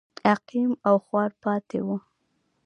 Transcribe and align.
عقیم 0.31 0.71
او 0.87 0.95
خوار 1.05 1.31
پاتې 1.43 1.79
و. 1.85 1.87